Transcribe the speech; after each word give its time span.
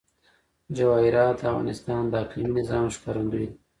جواهرات 0.77 1.35
د 1.37 1.41
افغانستان 1.51 2.03
د 2.07 2.13
اقلیمي 2.23 2.51
نظام 2.59 2.85
ښکارندوی 2.95 3.45
ده. 3.51 3.55